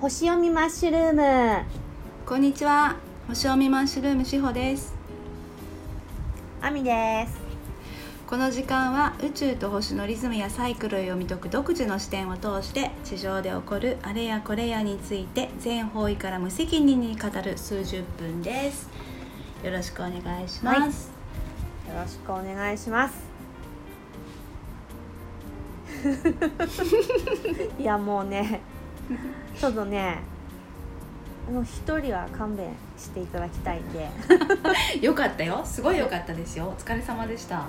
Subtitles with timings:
[0.00, 1.62] 星読みマッシュルーム。
[2.24, 2.96] こんにちは。
[3.28, 4.94] 星読みマッシュルームしほです。
[6.62, 7.34] あみです。
[8.26, 18.88] この時間は宇宙と星のリズムやサイクルを読み解く独自の視点を通して地上で起こるあれやこれやについて全方位から無責任に語る数十分です。
[19.62, 21.12] よろしくお願いします、
[21.86, 23.28] よろしくお願いします。
[27.78, 28.62] いやもうね
[29.58, 30.18] ちょっとね
[31.48, 34.08] あの一人は勘弁していただきたいんで。
[35.00, 35.60] よかったよ。
[35.64, 36.66] すごいよかったですよ。
[36.66, 37.64] お疲れ様でした。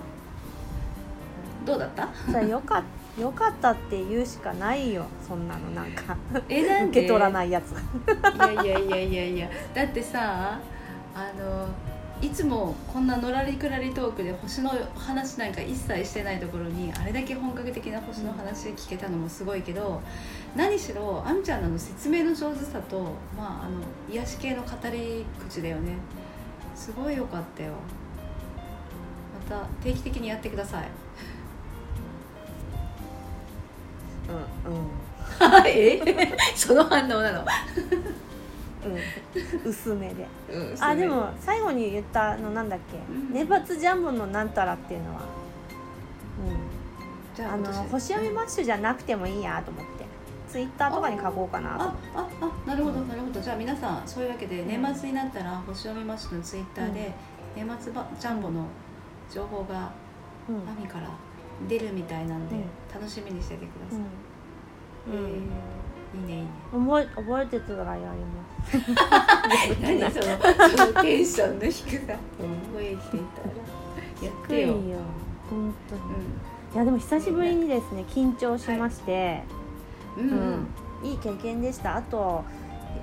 [1.65, 2.07] どうだった？
[2.29, 2.83] じゃあよか
[3.17, 5.05] よかったって言うしかないよ。
[5.27, 6.15] そんなのなんか。
[6.49, 6.99] えなんで？
[6.99, 7.71] 受け取らないやつ。
[7.71, 7.75] い
[8.37, 9.49] やいやいやいやいや。
[9.73, 10.59] だってさ
[11.15, 11.67] あの
[12.21, 20.01] いつもこんなのらりくらりトークで星の話なんか一切してないところにあれだけ本格的な星の話聞けたのもすごいけど
[20.55, 25.97] 何しろあみちゃんの説明の上手さと、まあ、あの癒し系の語り口だよね。
[26.75, 27.73] すごいよかったよ。
[29.49, 30.87] また定期的にやってください。
[34.65, 34.87] うんうん。
[35.67, 36.01] え？
[36.55, 37.45] その反応なの、
[38.85, 39.69] うん。
[39.69, 40.27] 薄めで。
[40.49, 40.83] うん。
[40.83, 42.97] あでも最後に言ったのなんだっけ？
[42.97, 43.33] うん。
[43.33, 45.21] ネバツジャンボのなんたらっていうのは。
[47.35, 47.89] じゃあうんあの私。
[47.91, 50.05] 星読みマッシュじゃなくてもいいやと思って。
[50.49, 51.83] ツイッターとかに書こうかなと。
[51.83, 53.39] あああなるほどなるほど。
[53.39, 57.13] じゃあ皆さんそういうわけで年末になったら星読みマッシュのツイッターで
[57.55, 58.65] 年末ジャンボの
[59.33, 59.91] 情報が
[60.49, 60.65] うん。
[60.65, 61.09] マミから
[61.69, 62.63] 出るみたいなんでうん。
[62.93, 65.25] 楽しみにしててください、うん。
[65.25, 65.41] えー
[66.13, 66.47] いいねいいね。
[66.71, 68.77] 覚え覚えてたらやります。
[69.81, 70.23] 何その
[70.69, 71.73] そのテンションの低さ。
[71.77, 72.19] 覚
[72.79, 73.51] えてたら
[74.21, 74.97] やってよ、低いよ
[75.49, 76.01] 本当に、
[76.73, 79.43] いやでも久しぶりにですね緊張しまして、
[80.17, 80.67] うんうん、
[81.01, 81.09] うん。
[81.09, 81.95] いい経験でした。
[81.97, 82.43] あと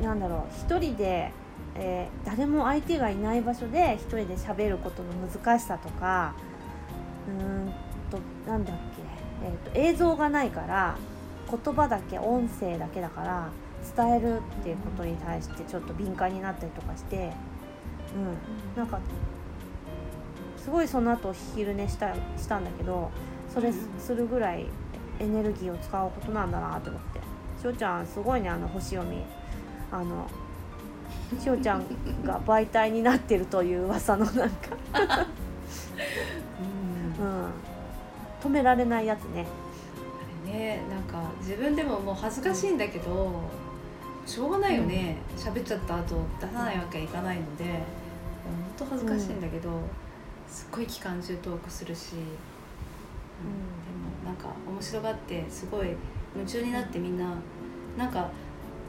[0.02, 1.32] なんだろう一人で、
[1.74, 6.34] えー誰も相手がいない場所で一人で喋ることの難しさとか
[7.26, 7.72] うーん
[8.10, 8.18] と
[8.50, 9.02] なんだっけ、
[9.44, 10.96] えーと映像がないから
[11.50, 13.50] 言葉だけ音声だけだから
[13.96, 17.32] 伝えるっていうことに対してちょっと敏感になったりとかして、
[18.14, 18.98] うん、なんか
[20.56, 23.10] すごいその後昼寝したしたんだけど
[23.52, 24.00] それうん。
[24.00, 24.66] するぐらい
[25.18, 27.20] エネルギーを使うことなんだなと思って。
[27.60, 29.22] しおちゃんすごいねあの星読み。
[29.90, 30.28] あの
[31.40, 31.84] しおちゃん
[32.24, 34.76] が媒体になってるという噂のなんか、
[37.18, 37.50] う んうん、
[38.42, 39.46] 止められないやつね
[40.48, 43.30] ねなんか自分でももう恥ずかしいんだけど
[44.26, 47.80] しょうがないよね喋、っちゃった後出さないわけいかないので本
[48.78, 49.70] 当恥ずかしいんだけど、
[50.48, 52.32] すっごい期間中トークするし、うんでも
[54.26, 55.88] なんか面白がってすごい
[56.34, 57.34] 夢中になってみんな
[57.96, 58.30] なんか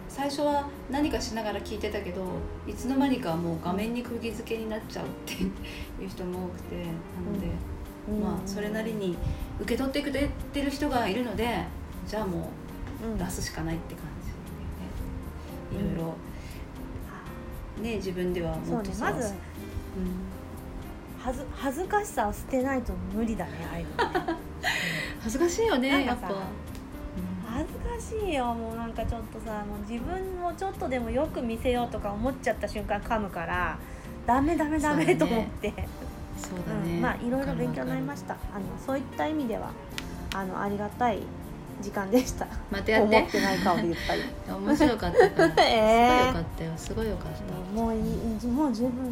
[0.08, 2.26] 最初は何かしながら聞いてたけど
[2.68, 6.82] いつの間にかもう画面に釘付けになっちゃうっていう人も多くてな
[7.32, 7.48] ので。
[7.48, 7.80] うん
[8.18, 9.16] まあそれなりに
[9.62, 11.66] 受け取ってくれてる人がいるので
[12.08, 12.50] じゃあも
[13.04, 13.16] うん。
[13.16, 14.04] う出すしかないって感
[15.72, 15.78] じ。
[15.78, 16.16] いろいろ。
[17.82, 19.34] ね自分ではそうもっとさねまず
[21.22, 24.36] 恥ず恥ずかしさを捨てないと無理だねああいうのね。
[25.22, 26.30] 恥ずかしいよねやっぱ。
[27.52, 33.78] 恥ずかしいよもうなんかちょっとさもう自分をちょっとでもよく見せようとか思っちゃった瞬間噛むから
[34.26, 35.74] ダメダメダメと思って、
[36.40, 38.34] そうだね、うんまあいろいろ勉強になりました。
[38.34, 39.72] あのそういった意味では
[40.34, 41.20] あのありがたい
[41.82, 42.48] 時間でした。
[42.72, 44.22] またやっ思っててない顔で言ったり。
[44.48, 45.50] 面白かったから。
[45.56, 46.72] すごいえよかったよ。
[46.76, 47.82] すごいよかった。
[47.82, 48.02] もういい
[48.48, 49.10] もう十分も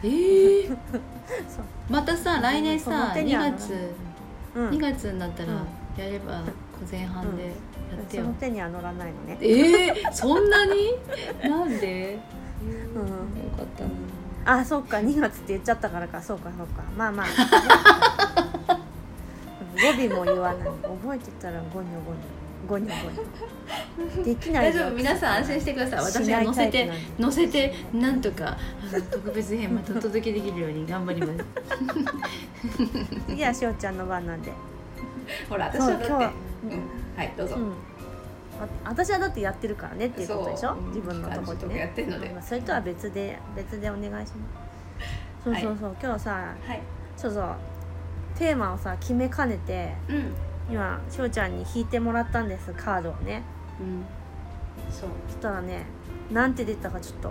[0.00, 0.76] う十ええ分
[1.48, 1.64] そう。
[1.90, 3.60] またさ来年さ2手には乗らない。
[3.60, 3.72] 月
[4.54, 4.70] うん。
[4.70, 5.58] 2月になったらうん。
[6.04, 6.42] やれば
[6.90, 8.22] 前半でやってよ。
[8.22, 9.38] その、手には乗らないのね。
[9.40, 10.94] ええそんなに？
[11.42, 12.18] なんで、
[12.94, 13.02] うん。
[13.02, 13.08] よ
[13.56, 13.90] かったな
[14.50, 16.22] あそっか2月って言っちゃったからか。
[16.22, 16.82] そうかそうか。
[16.96, 17.26] まあまあ。
[19.78, 20.68] 語尾も言わない。
[20.68, 24.92] 覚えてたらゴニョゴニョゴニョゴニョできない大丈夫。
[24.92, 26.00] 皆さん安心してください。
[26.00, 28.56] 私が乗せて乗せてなんとか
[29.10, 31.32] 特別編またお届けできるように頑張ります。
[33.28, 34.50] 次はしおちゃんの番なんで。
[35.50, 36.06] ほら私はだって。
[36.06, 36.32] 今日は。
[36.64, 36.70] うん。
[37.18, 37.62] はいどうぞ、うん。
[37.70, 37.74] あ
[38.84, 40.74] 私はだってやってるからねっていうことでしょ？
[40.74, 42.28] 自分のところでねやってるので。
[42.30, 44.32] まあそれとは別で別でお願いします。
[45.44, 46.30] そうそうそう、今日さ
[46.66, 46.80] はい。
[47.16, 47.56] そうそう
[48.36, 50.34] テーマをさ決めかねてうん。
[50.70, 53.42] 今しおちゃんに引いてもらったんですカードをね。
[53.80, 54.04] うん。
[54.90, 55.08] そう。
[55.28, 55.84] そしたらね
[56.30, 57.28] なんて出たかちょっと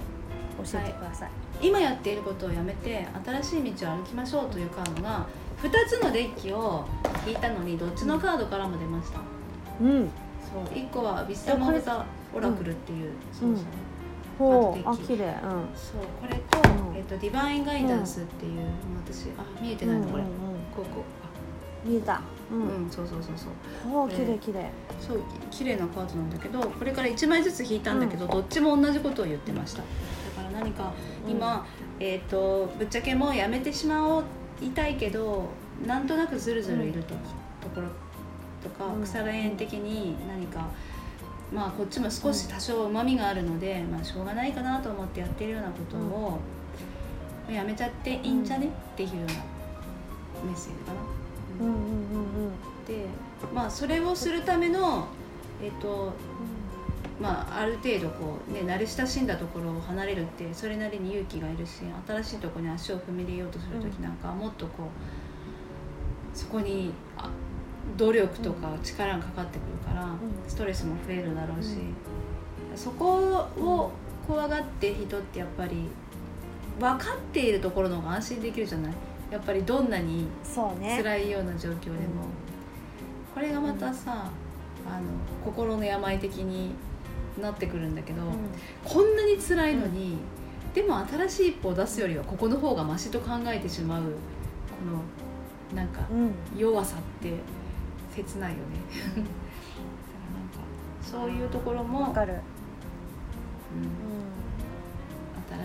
[0.72, 1.30] 教えてください、
[1.62, 5.28] 今やっていることをやめて新しい道を歩きましょうというカードが
[5.62, 6.88] 2つのデッキを
[7.28, 9.20] 引いたのにどっちのカードからも出ました。
[9.82, 10.10] うん
[10.52, 10.64] そう。
[10.74, 13.66] 1個は「ビスタモブ・ザ・オラクルっていう、そうそう。
[14.38, 14.90] ほう。
[14.90, 15.26] あ綺麗。
[15.26, 15.70] うん。
[15.76, 16.60] そうこれと、
[16.90, 16.96] うん。
[16.96, 18.68] えっとディバインガイダンスっていう、
[19.06, 20.32] 私あ見えてないのこれ、うんう
[20.76, 21.04] こうこ
[21.84, 22.22] 見えた。
[22.52, 22.88] うん。
[22.88, 23.48] ん、そうそうそうそ
[23.90, 23.92] う。
[23.92, 24.70] ほう綺麗綺麗。
[25.00, 25.22] そう
[25.52, 29.80] 綺麗なカードなんだけどこれから1枚ずつ引いたんだけど、どっちも同じことを言ってました。
[29.80, 29.84] だ
[30.44, 30.94] から何か
[31.28, 31.66] 今、
[32.00, 34.24] えっ、とぶっちゃけもうやめてしまおう
[34.62, 35.46] いたいけど
[35.86, 37.14] なんとなくずるずるいると,、
[37.62, 37.88] ところ
[38.64, 39.04] とかうん。
[39.04, 40.70] 草が縁的に何か、
[41.54, 46.40] まあこっちも少し多少うまみがあるので、まあしょうがないかなと思ってやってるようなことを、
[47.52, 49.32] やめちゃっていいんじゃね、っていうようなメ
[50.54, 51.66] ッセージかな。
[51.66, 51.74] うん。
[51.74, 51.76] うん。
[51.76, 51.82] うん。
[51.82, 51.94] う
[52.50, 53.06] んで
[53.54, 55.08] まあそれをするための
[55.62, 56.14] えっ、と
[57.20, 67.30] まあある程度こうね慣れ親しんだところを離れるってそれなりに勇気がいるし新しいところに足を踏み入れようとする時なんかはもっとこうそこにあ
[67.96, 70.08] 努力とか力がかかってくるから、
[70.48, 71.78] ストレスも増えるだろうし、
[72.76, 73.92] そこを
[74.28, 75.88] 怖がって人ってやっぱり
[76.80, 78.94] 分かっているところの方が安心できるじゃない？
[79.32, 82.28] やっぱりどんなに辛いような状況でも、
[83.34, 84.32] これがまたさ、
[84.86, 85.04] あの
[85.44, 86.72] 心の病的に
[87.42, 88.22] なってくるんだけど、
[88.84, 90.18] こんなに辛いのに、
[90.74, 94.10] でも新しい一歩を出すよりはここの方がマシと考えてしまうこ
[94.86, 96.34] のなんかうんうん。
[96.56, 97.34] 弱さって
[98.24, 98.64] 切ないよね。
[99.16, 99.28] だか
[100.34, 100.60] らなんか
[101.02, 102.34] そういうところも、わかる。
[102.34, 102.40] うん。
[102.40, 102.42] う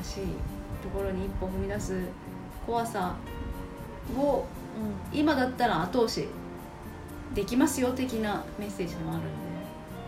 [0.05, 0.29] 新しい
[0.83, 2.03] ところに一歩踏み出す
[2.67, 3.17] 怖さ
[4.17, 4.45] をん。
[5.13, 6.29] 今だったら後押し
[7.35, 9.33] できますよ的なメッセージでもあるので、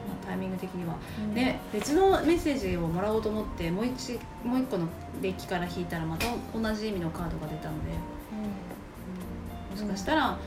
[0.08, 1.34] まあ、タイミング的には、うん。
[1.34, 4.86] ね別のメッセージをもらおうと思ってもう一もう一個の
[5.22, 7.90] デッキから引いたらまた同じ意味のカードが出たので、
[9.70, 10.38] もしかしたら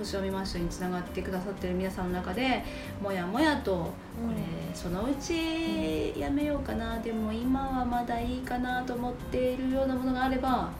[0.00, 2.64] 星を見ましょうにつながってくださってる皆さんの中で
[3.02, 3.92] もやもやとこ
[4.34, 10.70] れそのうちやめようかなでも今はまだいいかなと思っているようなものがあれば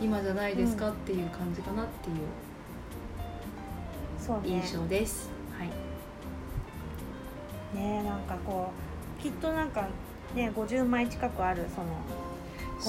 [0.00, 2.16] 今じゃないですかっていう感じかなっていう
[4.44, 5.30] 印象です。
[5.58, 5.68] はい。
[7.76, 8.70] ねなんかこ
[9.18, 9.88] うきっとなんか
[10.34, 11.82] ね50枚近くあるそ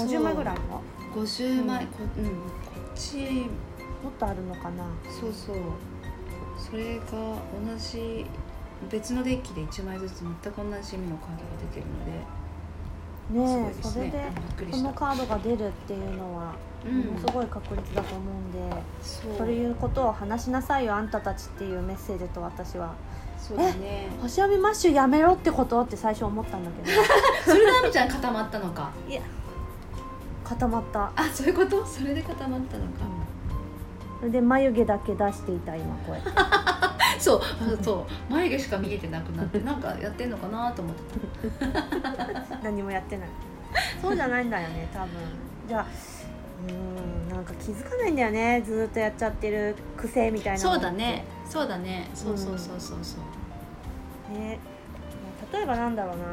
[0.03, 0.83] の50枚ぐらいの？
[1.15, 1.91] 五十枚、うん。
[1.91, 2.31] こうんこ
[2.93, 3.47] っち
[4.03, 4.85] もっとあるのかな？
[5.09, 5.55] そうそう。
[6.57, 8.25] それが同じ
[8.89, 12.39] 別のデッキで1枚ずつ全く同じ意味のカードが出てるので。
[13.29, 14.23] ねえそれで
[14.71, 18.59] このカードが出るっていうのはすごい確率だと思うんで、
[19.01, 19.47] そう。
[19.47, 22.95] いうことを話しなさいよあんたたちっていうメッセージと私は。
[23.37, 27.01] そうだね「星読みマッシュやめろってこと?」って最初思ったんだけど。
[27.45, 28.89] それであみちゃん固まったのか？
[30.43, 31.11] 固まった。
[31.15, 31.85] あそういうこと？
[31.85, 32.89] それで固まったのか、
[34.19, 36.29] それで眉毛だけ出していた今こうやって。
[37.19, 37.41] そう
[37.81, 38.33] そう。
[38.33, 41.01] 眉毛しか見えてなくなってなんかやってんのかなと思って。
[42.63, 43.29] 何もやってない。
[44.01, 45.09] そうじゃないんだよね多分。
[45.67, 45.85] じゃあ
[46.67, 51.23] うーんなんか気づかないんだよねずーっとやっちゃってる癖みたいなそうだね。
[51.47, 52.09] そうだね。
[52.13, 53.17] そうそうそうそうそ
[54.29, 54.33] う。
[54.37, 54.59] ね。
[55.53, 56.23] 例えばなんだろうな。
[56.23, 56.27] う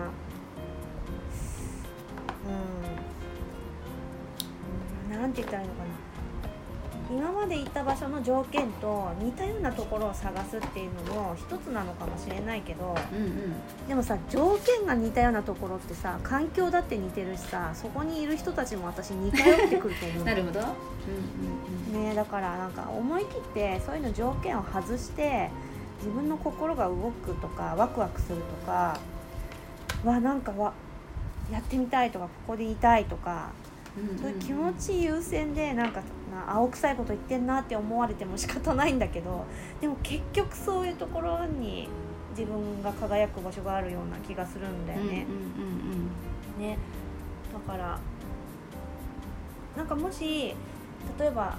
[5.12, 5.20] んうん。
[5.20, 5.85] なんて言ったらいいのかな
[7.08, 13.88] 今まで行った場所の条件と似たようなところを探すっていうのも一つなのかもしれないけどうんうん。
[13.88, 20.25] でもさ条件が似たようなところってさ環境だって似てるしさそこにいる人たちも私似通ってくると思う。
[20.27, 20.60] なるほど。
[20.60, 20.72] うんうん
[21.94, 22.05] うん。
[22.08, 25.51] ねだからなんか思い切ってそういうの条件を外して
[25.98, 28.98] 自分の心が動くとかワクワクするとか
[30.05, 30.72] わなんかわ
[31.51, 33.66] やってみたいとかここでいたいとかうん
[34.20, 39.44] そういう気持ち優先でなんかな青臭いこと言ってんなって思われても仕方ないんだけど
[39.81, 41.88] でも結局そういうところに
[42.31, 45.26] 自分が輝く場所があるような気がするんだよね。
[45.26, 46.79] うんうんね。
[47.53, 47.98] だから
[49.74, 50.55] なんかもし
[51.19, 51.56] 例えば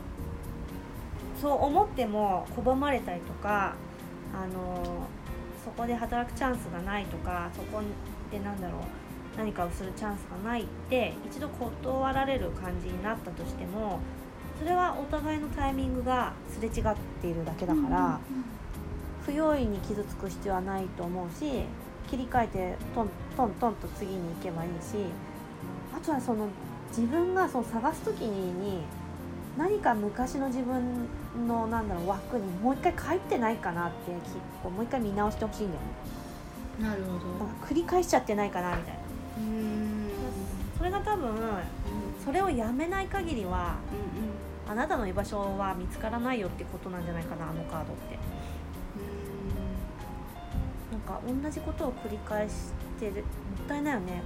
[1.41, 3.73] そう思っても拒まれたりとか
[4.33, 5.07] あの
[5.63, 7.81] そこで働くチャンスがないとかそこ
[8.31, 8.81] でなんだろう
[9.37, 13.99] 何かをするチャンスがないって一度断られる感じになったとしても
[14.57, 18.19] それはお互いのタイミングがすれ違っているだけだから、
[19.23, 21.63] 不用意に傷つく必要はないと思うし
[22.09, 24.95] 切り替えてトントントンと次に行けばいいし
[25.95, 26.47] あとはその
[26.89, 28.81] 自分がその探す時に
[29.57, 31.07] 何か昔の自分
[31.47, 34.11] のなんだろう枠にもう一回入ってないかなって
[34.67, 35.87] もう一回見直してほしいんだよね。
[36.89, 37.19] なるほど。
[37.67, 38.96] 繰り返しちゃってないかなみたいな。
[38.96, 38.96] うん
[40.77, 41.35] それが多分
[42.23, 43.75] それをやめない限りは
[44.67, 48.17] うんあなたの居場所は見つからないよってことなんじゃないかなあのカードって。
[50.91, 53.23] なんか同じことを繰り返してるもっ
[53.67, 54.23] たいないよね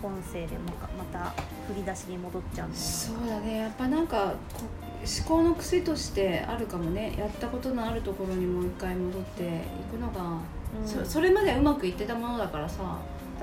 [0.00, 1.30] 今今世でもかまた
[1.68, 3.58] 振り出しに戻っちゃうのそうだね。
[3.58, 4.62] やっぱなんかこ
[5.02, 7.14] 思考の癖としてあるかもね。
[7.18, 9.46] やったことのあるところにもう一回戻ってい
[9.90, 10.38] くのが、
[10.78, 10.86] うん。
[10.86, 12.78] そそれまではうまくいってたものだからさ。
[12.82, 12.98] だ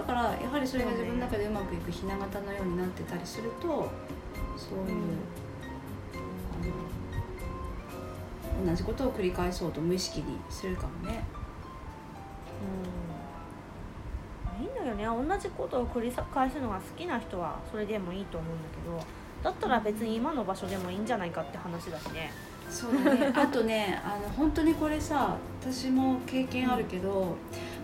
[0.08, 3.68] からやはりそれが自分の中でうまくいくひな形のようになってたりすると
[4.56, 4.96] そういう、
[8.58, 11.24] あの同じことを繰り返そうと無意識にするかもね。
[14.60, 14.64] うん。
[14.64, 15.06] いいんだよね。
[15.30, 19.06] 同じことを繰り返すのが好きな人はそれでもいいと思うんだけど
[19.44, 22.32] だったら別に今の場所でもいいんじゃないかって話だしね。
[22.70, 23.32] そうだね。
[23.36, 27.36] あとねあの本当にこれさ私も経験あるけど、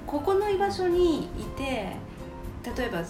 [0.08, 1.96] ここの居場所にいて
[2.66, 3.04] 例えばう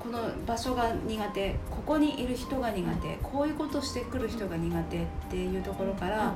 [0.00, 6.34] この場所が苦手ここにいる人が苦手こういうことしてくる人が苦手っていうところから、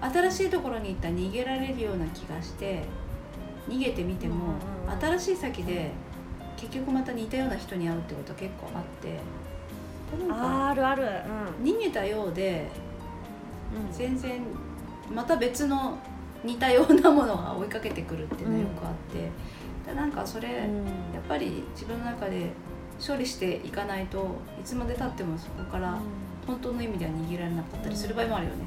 [0.00, 2.84] 新しいところに行ったら逃げられるような気がして
[3.68, 5.90] 逃げてみても、うんうんうん新しい先で
[6.56, 11.04] 結局また似たような人に会うってこと結構あってん、なんかあるある。
[11.62, 12.68] 逃げたようで
[13.76, 14.40] うん、うん、全然
[15.14, 15.98] また別の
[16.42, 19.28] 似たようなものが追いかけてくるっていうのがよくあって、
[19.88, 20.66] でなんかそれ、やっ
[21.26, 22.50] ぱり自分の中で
[23.04, 25.98] 処理していかないといつまでたってもそこから
[26.46, 28.64] 本当の意味では逃げられなかったりする場合もあるよね。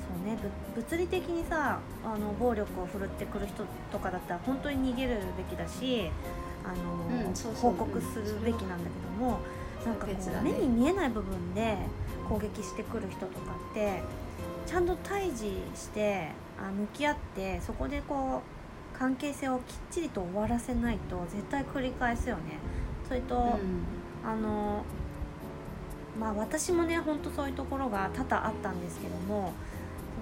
[0.00, 0.36] そうね。
[0.74, 6.10] ぶ物理的にさあの暴力を振るってくる人とかだったら本当に逃げるべきだし
[6.64, 7.72] あの、うんそうそう。
[7.72, 9.38] 報告するべきなんだけども、
[9.84, 11.76] なんかこう、目に見えない部分で
[12.28, 14.02] 攻撃してくる人とかって
[14.66, 22.58] ちゃんと対峙してあ向き合ってそこでこう関係性をきっちりと終わらせないと絶対繰り返すよね。
[23.06, 24.82] それと、うんあの
[26.18, 29.52] まあ私もね本当そういうところが多々あったんですけども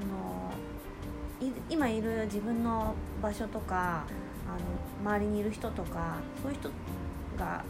[0.00, 4.04] そのい今いる自分の場所とか
[4.48, 6.68] あの周りにいる人とかそういう人
[7.38, 7.64] が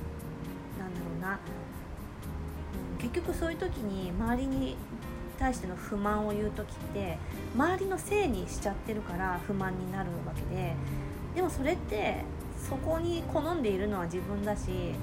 [0.78, 1.38] なんだろうな、
[2.94, 4.76] うん、結局そういう時に周りに
[5.42, 7.18] 対しての不満を言う時って
[7.56, 10.74] 周りのせいにしちゃってるから不満になるわけで
[11.34, 12.22] でもそれって
[12.56, 14.94] そこに好んでいるのは自分だし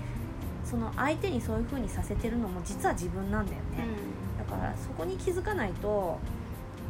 [0.63, 3.86] その相手にそういう風にさせてるのも実は自分なんだよね、
[4.38, 6.19] だからそこに気づかないと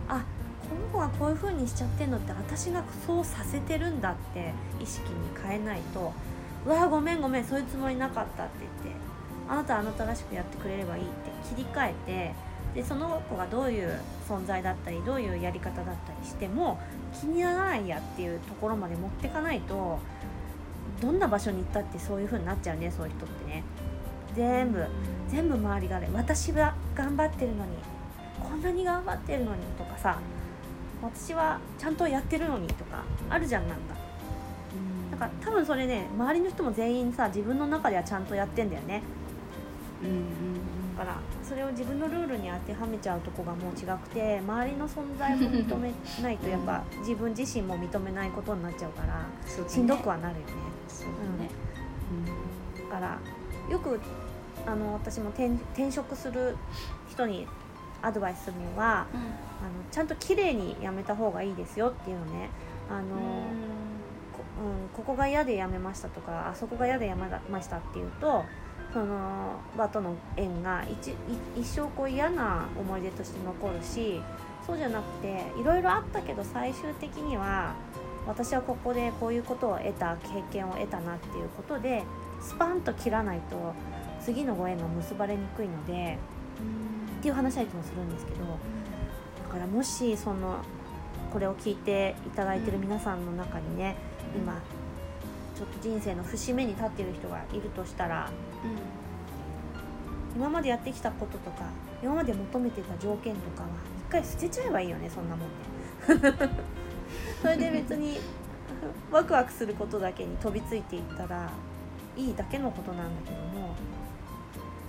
[0.07, 0.23] あ
[0.69, 6.13] この子がこういう風にしちゃってんのって私がそうさせてるんだって意識に変えないと
[6.67, 8.51] 「うわーごめんごめんそういうつもりなかった」って
[8.83, 9.01] 言って
[9.49, 16.79] 「あなたはあなたらしくやってくれればいい」って切り替えてでその子がどういう存在だったりどういうやり方だったりしても
[17.19, 19.99] 気にならないやっていうところまで持ってかないと
[21.01, 23.63] どんな場所に行ったってそういう風になっちゃうねそういう人ってね。
[24.35, 24.85] 全部
[25.27, 27.71] 全部周りがね私は頑張ってるのに
[28.39, 30.19] こんなに頑張ってるのにとかさ
[31.01, 33.95] 私はちゃんとやってるのにとかあるじゃんなんか。
[35.11, 39.01] だから多分それね周りの人も全員さ自分の中ではちゃんとやってんだよね。
[40.03, 40.58] うんうんだ
[40.99, 49.69] からそれを自分のルールに当てはめちゃうとこがもう違くて周りの存在も認めないとやっぱ自分自身も認めないことになっちゃうからそうだね。
[49.69, 50.53] しんどくはなるよね。
[50.89, 51.49] そうだね。
[52.89, 53.19] だから
[53.71, 53.99] よく
[54.65, 56.57] あの私も転転職する
[57.09, 57.47] 人に
[58.01, 59.19] アドバイスするのはうん。
[59.59, 62.49] あのちゃんと綺麗に辞めた方がいいですよっていうのね。
[62.89, 63.43] あの、
[64.33, 68.45] こうん、ここが嫌で辞めましたとかあそこが嫌で辞めましたっていうと
[68.93, 71.13] その場との縁が一
[71.55, 74.21] 一生こう嫌な思い出として残るし
[74.65, 77.73] そうじゃなくていろいろあったけど最終的には
[78.27, 82.03] 私はここでこういうことを得た経験を得たなっていうことで
[82.41, 83.73] スパンと切らないと
[84.21, 86.17] 次のご縁が結ばれにくいので
[87.19, 90.57] っていう話はいつもするんですけどだからもしその
[91.31, 93.95] これを聞いていただいてる皆さんの中にね、
[94.35, 94.59] 今
[95.59, 98.31] ちょっと人生の節目に立っている人がいるとしたら
[100.33, 101.65] 今までやってきたこととか
[102.01, 103.69] 今まで求めてた条件とかは
[104.07, 106.49] 一回捨てちゃえばいいよねそんなもんね
[107.43, 108.21] それで別に
[109.11, 111.49] ワクワクすることだけに飛びついていったら
[112.15, 113.75] いいだけのことなんだけども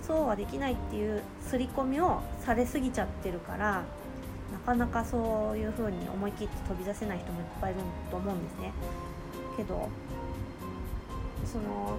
[0.01, 3.83] そうはできないっていう刷り込みをされすぎちゃってるから
[4.53, 8.71] なかなかそういう風に思い切って飛び出せない人もいっぱいいると思うんですね。
[9.57, 9.89] けど
[11.45, 11.97] その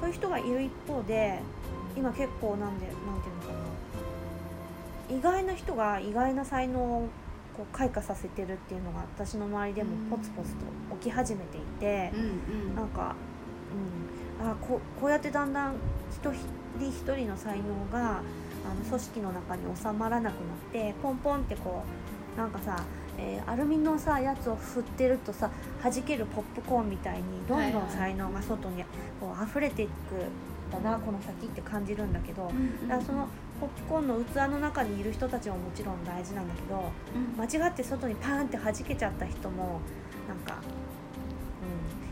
[0.00, 1.40] そういう人がいる一方で
[1.96, 3.68] 今結構なんでなんていうのかな。
[5.10, 7.08] 意外な人が意外な才能を
[7.56, 12.24] こう開花させてるっていうのが私の周りでもポツポツと起き始めていて、うんう
[12.72, 12.76] ん。
[12.76, 13.16] なんか、
[14.40, 15.74] うん、あここうやってだんだん
[16.10, 16.20] 一
[16.78, 20.40] 人一人の才能があの組織の中に収まらなくなっ
[20.72, 21.82] てポンポンってこ
[22.36, 22.84] うなんかさ
[23.18, 25.50] えーアルミのさやつを振ってるとさ
[25.82, 28.84] 弾けるポップコーンみたいにどんどん才能が外に
[29.20, 32.50] こう溢れていくんだなこの先って感じるんだけど
[32.82, 33.26] だからその
[33.60, 36.92] ポップコーンの器の中にいる人たちももちろん大事なんだけど
[37.36, 39.80] 間違って外にパーンって弾けちゃった人も
[40.28, 40.60] なんか、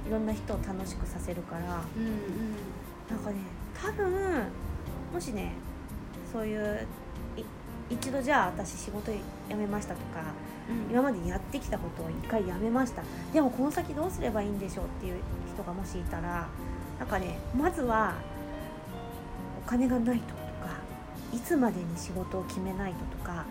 [0.05, 2.17] うん、いろんな人を楽しくさせるからうんうん。
[3.09, 3.37] なんかね
[3.75, 4.45] 多分
[5.13, 5.53] もしね
[6.33, 7.06] そういうい
[7.89, 10.21] 一度じゃあ私仕事辞めましたとか
[10.69, 10.93] うん。
[10.93, 13.03] 今までやってきたことを一回やめました。
[13.33, 15.21] でもこの先どうすればいいんでしょうっていう
[15.55, 16.49] 人がもしいたら
[16.99, 18.15] なんかねまずは
[19.65, 20.77] お金がないととか
[21.33, 23.45] いつまでに仕事を決めないととか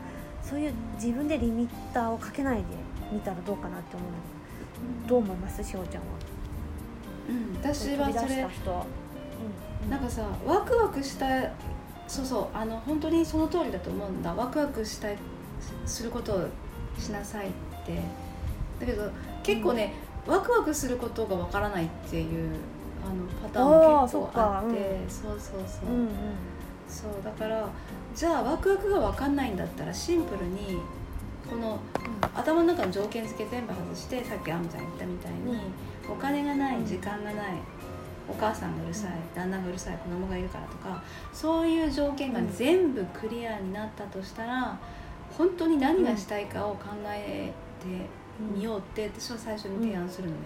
[0.43, 2.63] そういう自分でリミッターをかけないで
[3.11, 4.09] みたらどうかなって思う。
[4.09, 4.19] んだ
[5.05, 5.63] けどどう思います？
[5.63, 6.09] しおちゃんは。
[7.29, 7.55] うん。
[7.55, 8.85] 私はそれした人、
[9.83, 11.25] うん、なんかさワクワクした
[12.07, 14.33] そうそうあの本当にその通りだと思うんだ。
[14.33, 15.17] ワクワクしたい
[15.85, 16.47] することを
[16.99, 17.51] しなさいっ
[17.85, 17.99] て。
[18.79, 19.09] だけど
[19.43, 19.93] 結構ね、
[20.27, 22.49] ワクワクすることがわからないっていう
[23.05, 24.77] あのパターンも結構あって。
[24.77, 26.09] あーそうそうそう、うんうん。
[26.87, 27.67] そうだから
[28.15, 30.79] じゃあワクワクがわかんないんだったらシンプルに
[31.49, 31.79] この
[32.33, 35.59] 頭の中の条件付け全部外してさっきあんちゃん言ったみたいに、
[36.09, 37.53] お金がない時間がない
[38.27, 41.03] お母さんがうるさい旦那がうるさい子供がいるからとか
[41.33, 44.77] そういう条件が全部クリアになったとしたら
[45.37, 48.07] 本当に何がしたいかを考えて
[48.39, 50.39] みようって私は最初に提案するのね。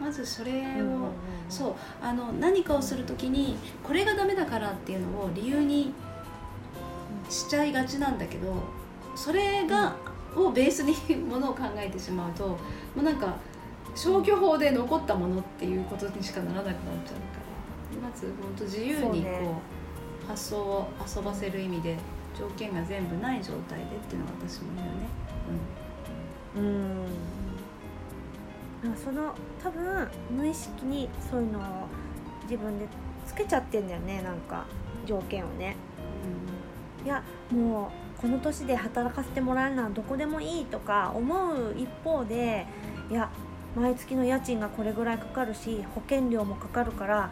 [0.00, 1.12] まずそれを、
[1.48, 5.94] そうあの何かをする時にこれがダメだからっていうのを理由に
[7.30, 8.54] しちゃいがちなんだけど
[9.14, 9.94] それが
[10.36, 12.58] をベースにものを考えてしまうとも
[12.98, 13.36] うなんか
[13.94, 17.38] 消去法で残ったものっていうことにしかならなくなっちゃうか
[18.02, 18.08] ら。
[18.08, 19.74] まず本当自由にこうね。
[20.26, 21.96] 発想を遊ばせる意味で
[22.38, 25.06] 条件が全部ない状態でっていうのが私も言うね。
[26.56, 27.04] うん。
[28.82, 28.92] なん。
[28.92, 31.62] かその多分無意識にそういうのを
[32.44, 32.86] 自分で
[33.26, 34.64] つけちゃってんだよねなんか
[35.06, 35.76] 条件をね。
[37.04, 42.66] いやもうこの年で働かせてもらえるのはどこでもいいとか思う一方で
[43.10, 43.30] いや
[43.76, 47.30] 毎月の家賃がこれぐらいかかるし保険料もかかるから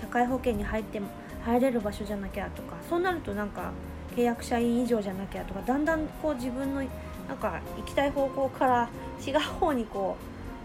[0.00, 1.00] 社会保険に入って
[1.44, 3.72] 入れる場所じゃなきゃとかそうなるとなんか
[4.16, 6.82] 契約社員以上じゃなきゃとかだんだんこう自分の
[7.28, 8.88] なんか行きたい方向から
[9.26, 10.16] 違う方にこ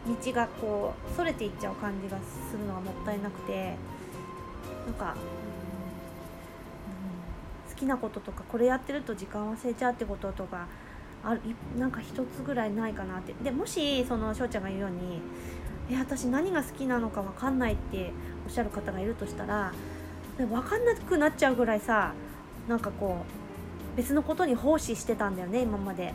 [0.08, 2.17] う道がこうそれていっちゃう感じが
[2.49, 3.75] するのがもったいなくて
[4.86, 5.39] なんか、うん
[7.69, 10.67] 好きなこととかこれやってると時間忘れちゃうってこととか
[11.23, 11.38] あ
[11.77, 13.34] なんか一つぐらいないかなって。
[13.43, 15.21] でもしその翔ちゃんが言うように
[15.91, 18.12] 「え私何が好きなのか分かんない」って
[18.45, 19.73] おっしゃる方がいるとしたら
[20.38, 22.13] 分かんなくなっちゃうぐらいさ
[22.67, 23.25] なんかこ
[23.93, 26.13] う別のことに奉仕してたんだよね今まで。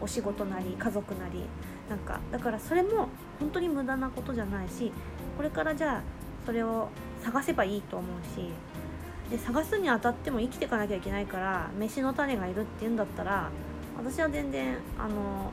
[0.00, 1.44] お仕事なり家族なり。
[1.88, 4.90] なんかだからそれも本当に無駄なことじゃないし
[5.36, 6.02] これからじゃあ
[6.46, 6.88] それを
[7.22, 8.48] 探せばいいと思うし
[9.30, 13.50] で探すにあたっても生きていかなきゃいけないから飯の種がいるっていうんだったら
[13.96, 15.50] 私は全然あの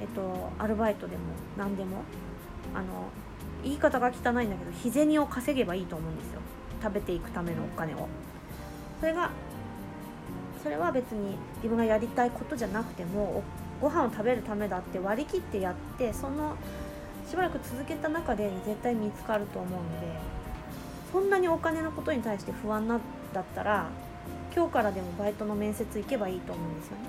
[0.00, 1.22] えっとアルバイトでも
[1.56, 2.02] 何でも
[2.74, 3.08] あの
[3.62, 6.40] 言い方が汚いんだけど日銭を稼げばいいと思うんですよ。
[6.82, 8.08] 食べていくためのお金を。
[9.00, 9.30] それが
[10.62, 13.42] それは別に自分がやりたいことじゃなくても
[13.80, 16.56] ご飯を食べるためだって割り切ってやってその
[17.28, 20.06] しばらく続けた中で絶対見つかると思うので
[21.12, 23.00] そんなにお金のことに対して不安な
[23.32, 23.88] だったら
[24.54, 27.02] 今日からでもバイトの面接行けばいいと思うんですよね。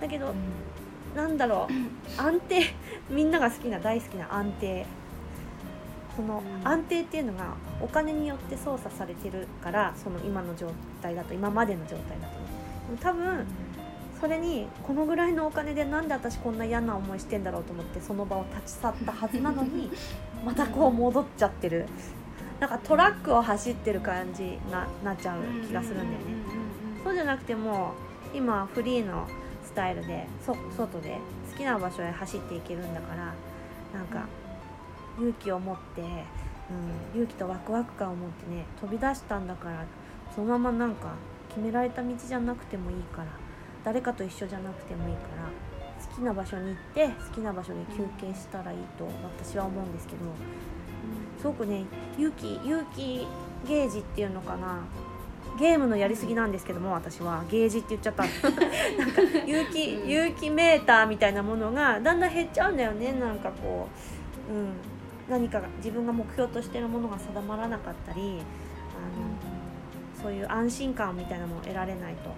[0.00, 0.34] だけど
[1.14, 1.72] なんだろう。
[2.20, 2.62] 安定。
[3.08, 4.86] みんなが好きな大好きな安定。
[6.16, 6.68] そのうん。
[6.68, 10.70] 安定っていうのがお金によって操作されてるからその今の状
[11.02, 12.34] 態だと今までの状態だと
[13.02, 13.46] 多分
[14.20, 19.90] それにこのぐらいのお金でなんで私こんな嫌な思いしてんだろうと思ってその場を立ち去ったはずなのに
[20.44, 21.86] またこう戻っちゃってる
[22.64, 26.16] なんかトラックを走ってる感じがなっちゃう気がするんだよね。
[27.04, 27.92] そうじゃなくても
[28.32, 29.28] 今フリーの
[29.62, 31.18] スタイルでそ外で
[31.50, 33.34] 好きな場所へ走っていけるんだから
[33.92, 34.26] なんか
[35.18, 36.08] 勇気を持って、うん、
[37.12, 39.84] 勇気とワクワク感を持ってね飛び出したんだから
[40.34, 41.08] そのままなんか
[41.50, 43.26] 決められた道じゃなくてもいいから
[43.84, 45.50] 誰かと一緒じゃなくてもいいから
[46.08, 49.04] 好きな場所に行って好きな場所で休憩したらいいと
[49.38, 50.20] 私は思うんですけど
[51.44, 51.84] すごくね
[52.16, 53.26] 勇気勇気
[53.68, 54.78] ゲージっていうのかな。
[55.58, 57.44] ゲームのやりすぎなんですけども私は。
[57.50, 58.24] ゲージって言っちゃった。
[58.96, 60.10] なんか勇気うん。
[60.10, 63.12] 勇気メーターみたいなものがだんだん減っちゃうんだよね。
[63.12, 63.88] なんかこ
[64.50, 64.72] う、うん、
[65.28, 72.30] 何かが自分が目標としてるものが定まらなかったりあのそういう安心感みたいなのを得られないと。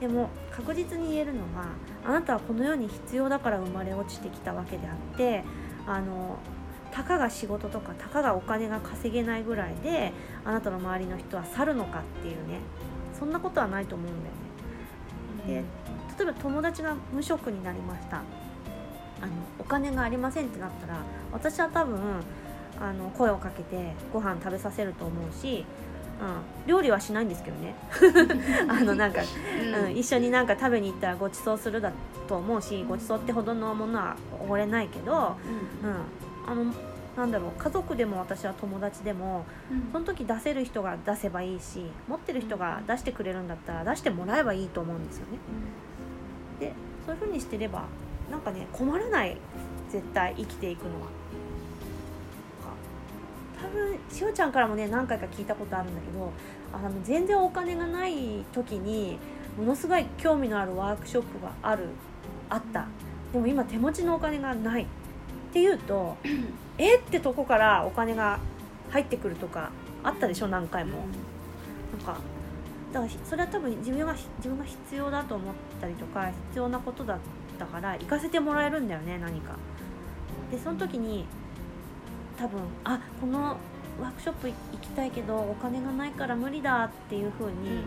[0.00, 1.66] でも確実に言えるのは
[2.06, 5.44] あなたはこの世に必要だから生まれ落ちてきたわけであって
[5.86, 6.38] あの
[6.96, 10.14] たかが仕事とかたかがお金が稼げないぐらいで
[10.46, 12.60] あなたの周りの人は去るのかっていうね
[13.18, 15.62] そんなことはないと思うんだよね。
[15.62, 18.22] で例えば友達が無職になりました。
[19.20, 20.98] あのお金がありませんってなったら
[21.32, 21.98] 私は多分
[22.80, 25.64] あの声をかけてご飯食べさせると思うし、
[26.20, 27.74] うん、料理はしないんですけどね。
[28.68, 29.20] あのなんか、
[29.82, 31.92] うん、一緒になんか食べに行ったらご馳走するだ
[32.26, 35.36] と思うしご馳走ってほどのものはおごれないけど、
[35.82, 36.72] うん、あの
[37.16, 39.46] なんだろう家族でも私は友達でも、
[39.90, 45.38] その時出せる人が出せばいいし持ってる人が出してくれるんだったら出してもらえばいいと思うんですよね。
[46.60, 46.72] で
[47.06, 47.84] そういうふうにしてれば
[48.30, 49.36] なんかね困らない
[49.90, 51.06] 絶対生きていくのは。
[53.62, 56.30] 多分しおちゃんからもね何回か聞いたことあるんだけど
[56.72, 59.18] あの全然お金がない時に
[59.58, 61.88] ものすごい興味のあるワークショップがある
[62.50, 62.86] あった。
[63.32, 64.86] でも今手持ちのお金がない
[65.56, 66.18] っていうと
[66.76, 68.38] えってとこからお金が
[68.90, 69.70] 入ってくるとか
[70.04, 70.98] あったでしょ何回も。
[71.96, 72.18] なんか
[72.92, 77.18] だからそれは多分自分が自分が必要だと思ったりとか必要なことだっ
[77.58, 79.56] たから行かせてもらえるんだよね何か。
[80.50, 81.24] でその時に
[82.38, 83.56] 多分あこの
[83.98, 87.82] ワークショップ行きたいけどお金がないから無理だっていう風に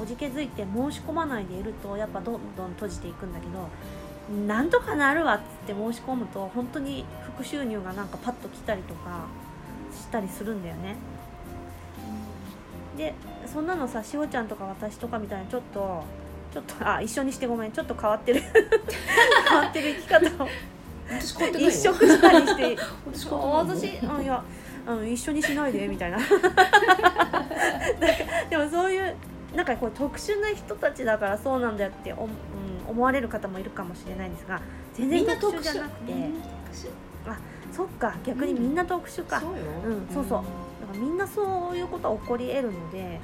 [0.00, 3.68] おじけづいて申し込まないでいるとやっぱどんどん閉じていくんだけど
[4.46, 9.26] なんとかなるわっつって申し込むと本当に副収入がなんかパッと来たりとか
[9.92, 10.96] したりするんだよね。
[12.96, 13.14] で
[13.46, 16.04] そんなのさしおちゃんとか私とかみたいなちょっと
[16.52, 17.72] ちょっとあ一緒にしてごめん。
[17.72, 18.42] ちょっと変わってる。
[19.48, 20.48] 変わってる生き方を。
[21.10, 22.76] 一色したりして。
[23.06, 24.42] 私あいや
[24.86, 25.88] あの一緒にしないで。
[25.88, 26.18] みたいな。
[28.50, 29.14] でもそういう
[29.54, 32.30] なんかこう特殊な人たちだからそうなんだよってお、うん、
[32.88, 34.60] 思われる方もいるかもしれないんですが
[34.94, 36.12] 全然特殊じゃなくて。
[37.26, 37.38] あ
[37.70, 39.50] そっか逆にみんな特殊か、そ
[40.20, 40.42] うそう
[40.80, 43.18] だからみんなそういうことは起こり得るので、うん、うん、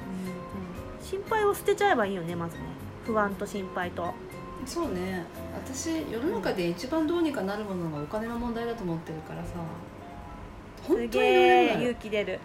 [1.01, 2.61] 心配を捨てちゃえばいいよねまずね。
[3.05, 4.13] 不安と心配と。
[4.65, 5.25] そうね。
[5.53, 9.53] 私世の中で一番どうにかなるものがお金の問題だと思ってるからさ。
[10.87, 12.39] 本当に勇気出る。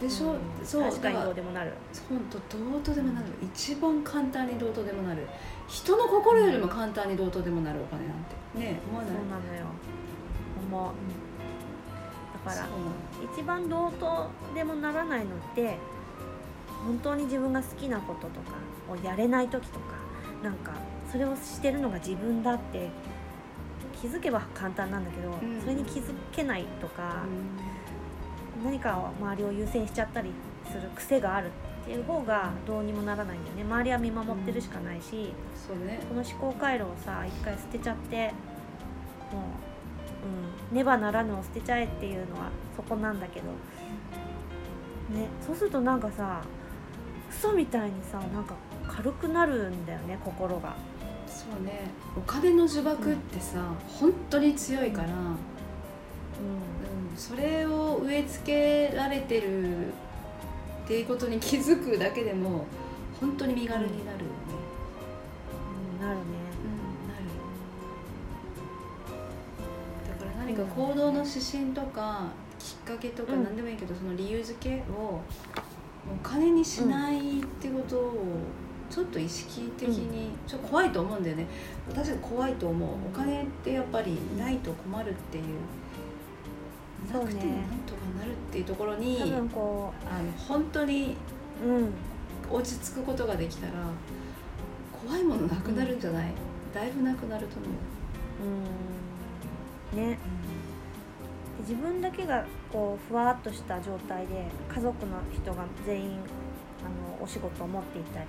[0.00, 0.82] でしょ、うん、そう。
[0.82, 1.72] 確かにどうでもなる。
[2.08, 5.26] 本当どうとでもなる、うん、一番簡単にどうとでもなる
[5.70, 8.58] 人の心よりも簡単にどうとでもなるお金なんて。
[8.58, 9.14] ね思わない？
[9.14, 9.66] そうなのよ。
[10.68, 10.92] 思う、
[12.44, 12.66] だから
[13.34, 15.78] 一番どうとでもならないのって
[16.84, 18.56] 本当に自分が好きなこととか
[18.90, 19.86] をやれない時とか
[20.42, 20.72] なんか
[21.10, 22.88] それをしてるのが自分だって
[24.00, 27.24] 気づけば簡単なんだけど、うん、それに気づけないとか、
[28.58, 30.30] うん、何か周りを優先しちゃったり
[30.70, 31.50] する癖がある
[31.90, 33.62] っていう方がどうにもならないんだよね。
[33.64, 35.32] 周りは見守ってるしかないし、
[35.72, 38.28] うんね、この思考回路をさ一回捨てちゃって
[39.32, 39.40] も
[40.70, 43.46] う、うん、ねばならぬを捨てちゃえっていうのはそこなんだけど、
[45.18, 46.42] ね、そうするとなんかさ
[47.28, 48.54] 嘘みたいにさなんか
[48.86, 50.76] 軽くなるんだよね心が。
[51.26, 51.90] そうね。
[52.16, 55.36] お金の呪縛ってさ、うん、本当に強いから、うん、うん、
[57.16, 59.92] それを植え付けられてる
[60.90, 62.66] っていうことに気づくだけでも
[63.20, 64.28] 本当に身軽になるよね、
[66.00, 66.22] うん、なるね、
[66.64, 67.22] うん、なる
[70.08, 75.20] だから何か行動の指針とかきっかけとか何でもいいけど、その理由付けを
[76.12, 78.14] お金にしないってことを、
[78.90, 81.46] ちょっと意識的に、ちょっと怖いと思うんだよね。
[81.88, 82.88] 私は怖いと思う。
[83.06, 85.44] お金ってやっぱりないと困るっていう
[87.12, 87.54] なくてなん
[87.86, 91.16] とかなるっていうところに、多分こうあの本当に
[92.50, 93.72] 落ち着くことができたら
[95.06, 96.32] 怖いものなくなるんじゃない、
[96.74, 97.70] だいぶなくなると思う。
[99.94, 99.98] うん。
[99.98, 100.18] ね、
[101.60, 108.26] 自分だけがこうふわっとした状態で家族の人が全員あのお仕事を持っていたり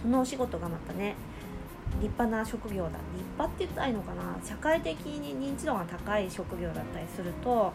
[0.00, 1.14] そのお仕事がまたね
[2.00, 2.90] 立派な職業だ。
[3.14, 4.36] 立派って言ったらいいのかな？
[4.42, 7.72] 社会的に認知度が高い職業だったりすると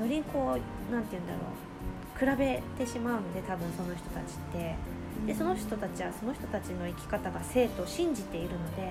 [0.00, 5.00] よりこう何て言うんだろう比べてしまうので多分その人たちって。
[5.26, 8.88] でその人たちはその人たちの生き方が生と信じているので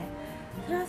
[0.66, 0.86] それは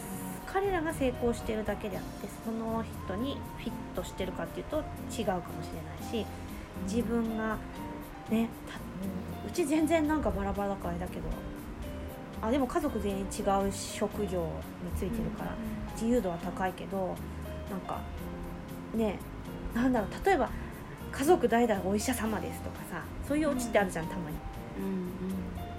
[0.47, 6.27] 彼らが成功しているだけであってその人にフィットしてるかっていうと違うかもしれないし
[6.85, 7.57] 自分が
[8.29, 8.49] ね
[9.47, 11.23] うち全然なんかバラバラだからだけど
[12.43, 14.51] あでも家族全員違う職業
[14.85, 15.55] についてるから
[15.95, 17.15] 自由度は高いけど
[17.71, 18.01] なんか
[18.95, 19.19] ね
[19.75, 20.51] なんだろう例えば
[21.13, 24.37] 家族代々お医者様ですとかさそういうオチってあるじゃん、たまに、
[24.79, 24.85] うん。
[24.85, 25.11] うん、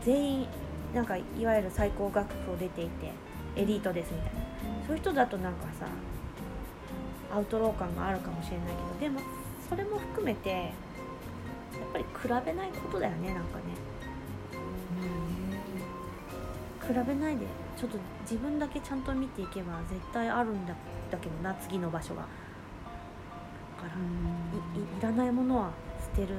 [0.04, 0.48] 全員
[0.94, 3.12] なんかいわゆる最高学府を出ていて
[3.56, 4.42] エリートですみたいな。
[4.88, 5.88] そういう人だとなんかさ
[7.34, 8.68] アウトロー感があるかもしれない
[9.00, 9.22] けどでも
[9.70, 13.64] それも含めてやっぱり比べないことだよねなんかね。
[16.82, 17.46] 比べないで
[17.78, 20.76] ちょっと自分だけちゃんと見ていけば絶対あるんだ
[21.10, 22.28] だけどな次の場所がだ
[23.82, 23.94] から。
[24.76, 26.28] いいいらないものは捨てる。
[26.30, 26.36] 捨て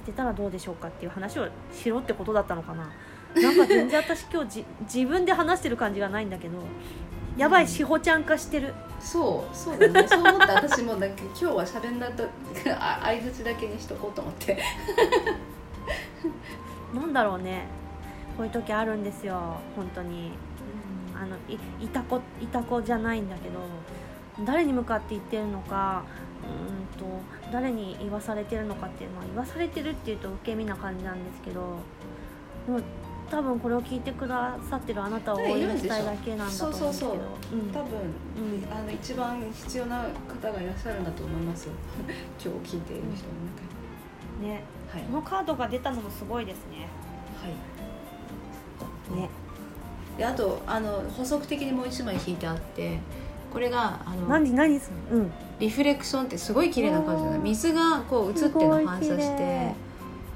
[0.00, 2.90] 捨てたらどうでしょうかっていう話をしろってことだったのかな。
[3.34, 4.64] なんか全然私今日じ
[4.94, 6.58] 自分で話してる感じがないんだけど
[7.36, 8.72] やばいしほちゃん化してる。
[8.98, 10.08] そうそうだね。
[10.08, 10.54] そう思った。
[10.54, 12.24] 私もなんか 今日は喋んだと
[12.78, 14.62] あ相づちだけにしとこうと思って。
[16.94, 17.66] なんだろうね。
[18.36, 19.58] こういう時あるんですよ。
[19.74, 20.32] 本当に。
[21.18, 23.58] あのいいたこいたこじゃないんだけど
[24.44, 26.04] 誰に向かって言ってるのか
[26.42, 27.20] うーんと
[27.52, 31.78] 誰に言わされてるのかっていうのは言わされてるっていうと受け身な感じなんですけど
[32.66, 32.80] でも
[33.30, 37.12] 多分これを聞いてくださってるあなたを応援したいだけなんだと思うんですけど。
[37.12, 37.18] そう
[37.50, 37.62] そうう。
[37.62, 37.70] ん。
[37.72, 38.72] 多分、うん。
[38.72, 41.68] あの一番必要な方がいらっしゃるんだと思います。
[42.42, 44.62] 今日聞いている人の中に、ね。
[44.92, 45.02] はい。
[45.02, 46.86] このカードが出たのもすごいですね。
[47.42, 47.48] は
[49.16, 49.20] い。
[49.20, 49.28] ね。
[50.16, 53.00] であとあの補足的にもう一枚引いてあって
[53.56, 55.32] これがあの何何するうん。
[55.58, 57.44] リフレクションってすごい綺麗な感じじゃないおー。
[57.44, 59.74] 水がこう映ってるの反射して麗。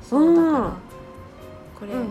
[0.02, 0.72] そうだからうん。
[1.78, 2.08] これ、うん。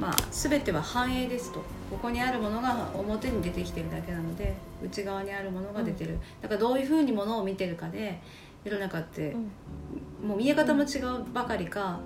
[0.00, 1.60] まあ全ては反映ですと。
[1.88, 8.20] ここにあるものが表に出てきてるだけなので内側にあるものが出てる、だからどういうふうにものを見てるかで
[8.64, 9.36] 世の中って
[10.22, 10.28] うん。
[10.28, 12.00] もう見え方も違うばかりか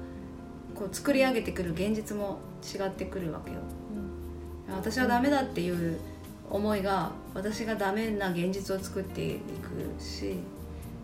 [0.75, 3.61] こう作り上げてくる現実も違ってくるわけよ。
[4.69, 5.99] 私はダメだっていう
[6.51, 10.37] 思いが私がダメな現実を作っていくし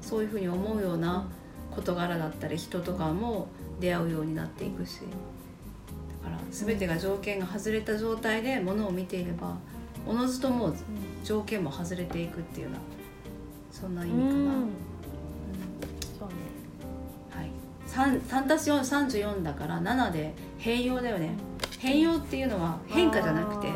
[0.01, 1.29] そういうふうに思うような
[1.71, 3.49] 事柄だったり人とかも
[3.81, 5.01] 出会うようになっていくし。
[6.23, 9.57] だから全てが条件が外れた状態でものを見ていれば
[10.07, 10.75] おのずともう
[11.25, 12.79] 条件も外れていくっていうような
[13.73, 14.29] そんな意味かな。
[14.29, 14.39] うん。
[14.39, 14.69] うん。
[16.19, 16.35] そうね。
[17.31, 17.51] はい、
[17.89, 21.31] 3, 3たす434だから7で変容だよね。
[21.79, 23.73] 変容っていうのは変化じゃなくて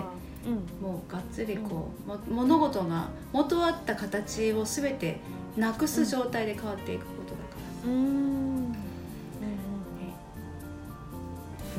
[0.47, 0.55] うん。
[0.83, 5.19] もうがっつりこう、も物事が元あった形を全て
[5.57, 7.43] なくす状態で変わっていくことだか
[7.85, 8.37] ら、うーん。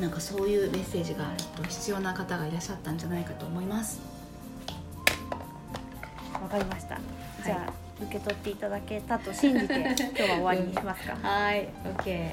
[0.00, 1.24] なんかそういうメッセージが
[1.68, 4.00] 必要な方がいらっしゃったんじゃないかと思います。
[6.40, 7.00] わかりました。
[7.44, 11.68] じゃあ、受け取っていただけたと信じて 今日は終わりにしますか、はい。
[11.84, 12.30] OK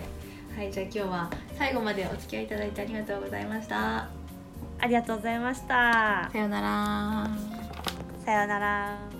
[0.56, 0.72] はい。
[0.72, 4.25] じゃあ今日は最後までお付き合いいただいてありがとうございました
[4.80, 6.30] ありがとうございました。
[6.32, 7.30] さようなら。
[8.26, 9.15] さようなら